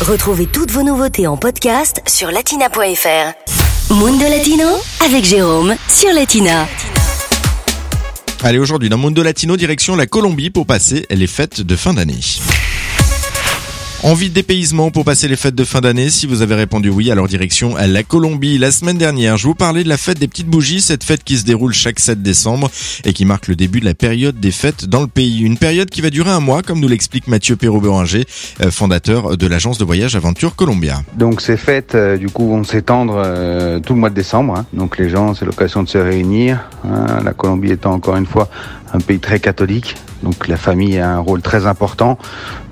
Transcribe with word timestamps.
Retrouvez 0.00 0.46
toutes 0.46 0.70
vos 0.70 0.82
nouveautés 0.82 1.26
en 1.26 1.36
podcast 1.36 2.00
sur 2.06 2.30
latina.fr. 2.30 3.92
Mundo 3.92 4.24
Latino 4.30 4.66
avec 5.04 5.26
Jérôme 5.26 5.74
sur 5.88 6.10
Latina. 6.14 6.66
Allez, 8.42 8.58
aujourd'hui 8.58 8.88
dans 8.88 8.96
Mundo 8.96 9.22
Latino, 9.22 9.58
direction 9.58 9.96
la 9.96 10.06
Colombie 10.06 10.48
pour 10.48 10.64
passer 10.64 11.04
les 11.10 11.26
fêtes 11.26 11.60
de 11.60 11.76
fin 11.76 11.92
d'année. 11.92 12.20
Envie 14.02 14.30
de 14.30 14.34
dépaysement 14.34 14.90
pour 14.90 15.04
passer 15.04 15.28
les 15.28 15.36
fêtes 15.36 15.54
de 15.54 15.62
fin 15.62 15.82
d'année 15.82 16.08
Si 16.08 16.26
vous 16.26 16.40
avez 16.40 16.54
répondu 16.54 16.88
oui, 16.88 17.10
alors 17.10 17.28
direction 17.28 17.76
à 17.76 17.86
la 17.86 18.02
Colombie. 18.02 18.56
La 18.56 18.70
semaine 18.70 18.96
dernière, 18.96 19.36
je 19.36 19.46
vous 19.46 19.54
parlais 19.54 19.84
de 19.84 19.90
la 19.90 19.98
fête 19.98 20.18
des 20.18 20.26
petites 20.26 20.46
bougies, 20.46 20.80
cette 20.80 21.04
fête 21.04 21.22
qui 21.22 21.36
se 21.36 21.44
déroule 21.44 21.74
chaque 21.74 22.00
7 22.00 22.22
décembre 22.22 22.70
et 23.04 23.12
qui 23.12 23.26
marque 23.26 23.46
le 23.48 23.56
début 23.56 23.78
de 23.80 23.84
la 23.84 23.92
période 23.92 24.40
des 24.40 24.52
fêtes 24.52 24.86
dans 24.86 25.02
le 25.02 25.06
pays. 25.06 25.40
Une 25.40 25.58
période 25.58 25.90
qui 25.90 26.00
va 26.00 26.08
durer 26.08 26.30
un 26.30 26.40
mois, 26.40 26.62
comme 26.62 26.80
nous 26.80 26.88
l'explique 26.88 27.28
Mathieu 27.28 27.56
Perrault-Beringer, 27.56 28.24
euh, 28.62 28.70
fondateur 28.70 29.36
de 29.36 29.46
l'agence 29.46 29.76
de 29.76 29.84
voyage 29.84 30.16
Aventure 30.16 30.56
Colombia. 30.56 31.02
Donc 31.18 31.42
ces 31.42 31.58
fêtes, 31.58 31.94
euh, 31.94 32.16
du 32.16 32.30
coup, 32.30 32.48
vont 32.48 32.64
s'étendre 32.64 33.16
euh, 33.22 33.80
tout 33.80 33.92
le 33.92 34.00
mois 34.00 34.08
de 34.10 34.14
décembre. 34.14 34.54
hein. 34.56 34.66
Donc 34.72 34.96
les 34.96 35.10
gens, 35.10 35.34
c'est 35.34 35.44
l'occasion 35.44 35.82
de 35.82 35.88
se 35.90 35.98
réunir. 35.98 36.58
hein. 36.86 37.20
La 37.22 37.34
Colombie 37.34 37.72
étant 37.72 37.92
encore 37.92 38.16
une 38.16 38.26
fois 38.26 38.48
un 38.92 38.98
pays 38.98 39.18
très 39.20 39.38
catholique, 39.40 39.96
donc 40.22 40.48
la 40.48 40.56
famille 40.56 40.98
a 40.98 41.08
un 41.10 41.18
rôle 41.20 41.42
très 41.42 41.66
important. 41.66 42.18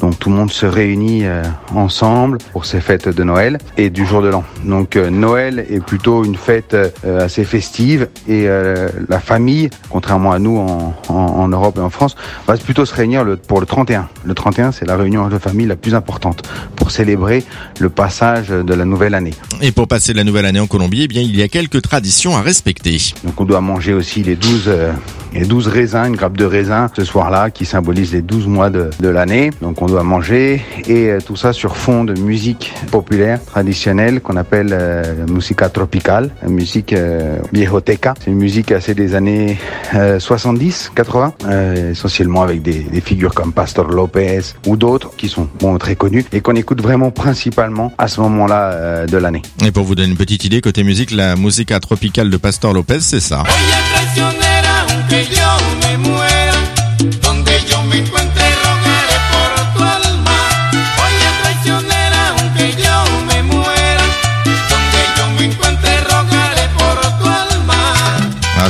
Donc 0.00 0.18
tout 0.18 0.30
le 0.30 0.36
monde 0.36 0.52
se 0.52 0.64
réunit 0.66 1.24
euh, 1.24 1.42
ensemble 1.74 2.38
pour 2.52 2.64
ces 2.66 2.80
fêtes 2.80 3.08
de 3.08 3.24
Noël 3.24 3.58
et 3.76 3.90
du 3.90 4.06
jour 4.06 4.22
de 4.22 4.28
l'an. 4.28 4.44
Donc 4.64 4.94
euh, 4.96 5.10
Noël 5.10 5.66
est 5.70 5.80
plutôt 5.84 6.24
une 6.24 6.36
fête 6.36 6.74
euh, 6.74 7.24
assez 7.24 7.44
festive 7.44 8.08
et 8.28 8.44
euh, 8.48 8.88
la 9.08 9.18
famille, 9.18 9.70
contrairement 9.90 10.30
à 10.32 10.38
nous 10.38 10.56
en, 10.56 10.94
en- 11.08 11.14
en 11.14 11.48
Europe 11.48 11.78
et 11.78 11.80
en 11.82 11.90
France, 11.90 12.14
va 12.46 12.56
plutôt 12.56 12.84
se 12.84 12.94
réunir 12.94 13.24
le, 13.24 13.36
pour 13.36 13.58
le 13.60 13.66
31. 13.66 14.08
Le 14.24 14.34
31, 14.34 14.70
c'est 14.72 14.84
la 14.86 14.96
réunion 14.96 15.28
de 15.28 15.38
famille 15.38 15.66
la 15.66 15.76
plus 15.76 15.94
importante 15.94 16.42
pour 16.76 16.90
célébrer 16.92 17.44
le 17.80 17.88
passage 17.88 18.48
de 18.48 18.74
la 18.74 18.84
nouvelle 18.84 19.14
année. 19.14 19.34
Et 19.62 19.72
pour 19.72 19.88
passer 19.88 20.12
la 20.12 20.22
nouvelle 20.24 20.46
année 20.46 20.60
en 20.60 20.66
Colombie, 20.68 21.02
eh 21.04 21.08
bien, 21.08 21.22
il 21.22 21.36
y 21.36 21.42
a 21.42 21.48
quelques 21.48 21.82
traditions 21.82 22.36
à 22.36 22.40
respecter. 22.42 22.98
Donc 23.24 23.40
on 23.40 23.44
doit 23.44 23.60
manger 23.60 23.94
aussi 23.94 24.22
les 24.22 24.36
12, 24.36 24.64
euh, 24.68 24.92
les 25.32 25.44
12 25.44 25.68
raisins, 25.68 26.06
une 26.06 26.16
grappe 26.16 26.36
de 26.36 26.44
raisin 26.44 26.90
ce 26.96 27.04
soir-là 27.04 27.50
qui 27.50 27.64
symbolise 27.64 28.12
les 28.12 28.22
12 28.22 28.46
mois 28.46 28.70
de, 28.70 28.90
de 29.00 29.08
l'année. 29.08 29.50
Donc 29.62 29.82
on 29.82 29.86
doit 29.86 30.02
manger 30.02 30.62
et 30.86 31.08
euh, 31.10 31.18
tout 31.24 31.36
ça 31.36 31.52
sur 31.52 31.76
fond 31.76 32.04
de 32.04 32.18
musique 32.20 32.72
populaire 32.90 33.44
traditionnelle 33.44 34.20
qu'on 34.20 34.36
appelle 34.36 34.70
euh, 34.72 35.26
musica 35.28 35.68
tropical, 35.68 36.30
musique 36.46 36.92
euh, 36.92 37.38
viejoteca. 37.52 38.14
C'est 38.20 38.30
une 38.30 38.38
musique 38.38 38.72
assez 38.72 38.94
des 38.94 39.14
années 39.14 39.58
euh, 39.94 40.18
70, 40.18 40.92
80, 40.94 41.34
euh, 41.46 41.90
essentiellement 41.92 42.42
avec 42.42 42.62
des, 42.62 42.80
des 42.80 43.00
figures 43.00 43.34
comme 43.34 43.52
Pastor 43.52 43.88
Lopez 43.88 44.40
ou 44.66 44.76
d'autres 44.76 45.10
qui 45.16 45.28
sont 45.28 45.48
bon, 45.60 45.76
très 45.78 45.96
connus 45.96 46.24
et 46.32 46.40
qu'on 46.40 46.56
écoute 46.56 46.82
vraiment 46.82 47.10
principalement 47.10 47.92
à 47.98 48.08
ce 48.08 48.20
moment-là 48.20 48.72
euh, 48.72 49.06
de 49.06 49.16
l'année. 49.16 49.42
Et 49.64 49.70
pour 49.70 49.84
vous 49.84 49.94
donner 49.94 50.08
une 50.10 50.16
petite 50.16 50.44
idée, 50.44 50.60
côté 50.60 50.84
musique, 50.84 51.10
la 51.10 51.36
musica 51.36 51.80
tropicale 51.80 52.30
de 52.30 52.36
Pastor 52.36 52.72
Lopez, 52.72 53.00
c'est 53.00 53.20
ça. 53.20 53.42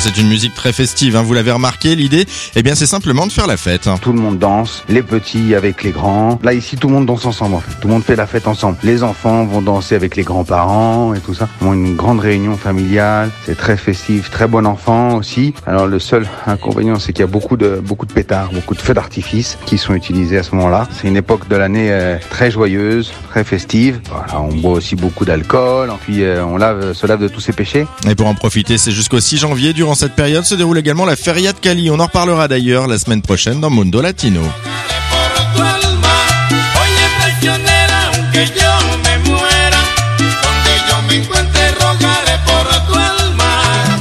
C'est 0.08 0.22
une 0.22 0.28
musique 0.28 0.54
très 0.54 0.72
festive, 0.72 1.16
hein, 1.16 1.22
vous 1.22 1.34
l'avez 1.34 1.52
remarqué. 1.52 1.94
L'idée, 1.94 2.24
eh 2.56 2.62
bien, 2.62 2.74
c'est 2.74 2.86
simplement 2.86 3.26
de 3.26 3.32
faire 3.32 3.46
la 3.46 3.58
fête. 3.58 3.90
Tout 4.00 4.12
le 4.12 4.18
monde 4.18 4.38
danse, 4.38 4.82
les 4.88 5.02
petits 5.02 5.54
avec 5.54 5.82
les 5.82 5.90
grands. 5.90 6.38
Là 6.42 6.54
ici, 6.54 6.76
tout 6.76 6.88
le 6.88 6.94
monde 6.94 7.04
danse 7.04 7.26
ensemble 7.26 7.56
en 7.56 7.60
fait. 7.60 7.72
Tout 7.78 7.88
le 7.88 7.94
monde 7.94 8.04
fait 8.04 8.16
la 8.16 8.26
fête 8.26 8.48
ensemble. 8.48 8.78
Les 8.82 9.02
enfants 9.02 9.44
vont 9.44 9.60
danser 9.60 9.94
avec 9.94 10.16
les 10.16 10.22
grands-parents 10.22 11.12
et 11.12 11.20
tout 11.20 11.34
ça. 11.34 11.46
Vraiment 11.60 11.74
une 11.74 11.94
grande 11.94 12.20
réunion 12.20 12.56
familiale. 12.56 13.30
C'est 13.44 13.56
très 13.56 13.76
festif, 13.76 14.30
très 14.30 14.46
bon 14.46 14.66
enfant 14.66 15.16
aussi. 15.16 15.52
Alors 15.66 15.86
le 15.86 15.98
seul 15.98 16.26
inconvénient, 16.46 16.98
c'est 16.98 17.12
qu'il 17.12 17.20
y 17.20 17.24
a 17.24 17.26
beaucoup 17.26 17.58
de 17.58 17.78
beaucoup 17.84 18.06
de 18.06 18.12
pétards, 18.12 18.50
beaucoup 18.52 18.74
de 18.74 18.80
feux 18.80 18.94
d'artifice 18.94 19.58
qui 19.66 19.76
sont 19.76 19.92
utilisés 19.92 20.38
à 20.38 20.42
ce 20.42 20.54
moment-là. 20.54 20.88
C'est 20.90 21.08
une 21.08 21.16
époque 21.16 21.48
de 21.48 21.56
l'année 21.56 21.88
euh, 21.90 22.16
très 22.30 22.50
joyeuse, 22.50 23.12
très 23.28 23.44
festive. 23.44 24.00
Voilà, 24.08 24.40
on 24.40 24.54
boit 24.54 24.72
aussi 24.72 24.96
beaucoup 24.96 25.26
d'alcool. 25.26 25.92
Puis 26.00 26.22
euh, 26.22 26.42
on 26.46 26.56
lave, 26.56 26.94
se 26.94 27.06
lave 27.06 27.20
de 27.20 27.28
tous 27.28 27.40
ses 27.40 27.52
péchés. 27.52 27.86
Et 28.08 28.14
pour 28.14 28.26
en 28.26 28.34
profiter, 28.34 28.78
c'est 28.78 28.92
jusqu'au 28.92 29.20
6 29.20 29.36
janvier. 29.36 29.74
Durant 29.74 29.97
cette 29.98 30.14
période 30.14 30.44
se 30.44 30.54
déroule 30.54 30.78
également 30.78 31.04
la 31.04 31.16
Feria 31.16 31.52
de 31.52 31.58
Cali. 31.58 31.90
On 31.90 31.98
en 31.98 32.04
reparlera 32.04 32.46
d'ailleurs 32.46 32.86
la 32.86 32.98
semaine 32.98 33.20
prochaine 33.20 33.60
dans 33.60 33.68
Mundo 33.68 34.00
Latino. 34.00 34.42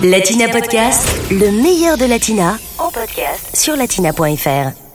Latina 0.04 0.48
Podcast, 0.50 1.08
le 1.32 1.52
meilleur 1.52 1.98
de 1.98 2.06
Latina 2.06 2.58
en 2.78 2.92
podcast 2.92 3.56
sur 3.56 3.76
latina.fr. 3.76 4.87